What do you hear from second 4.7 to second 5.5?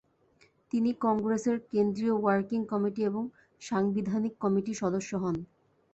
সদস্য হন।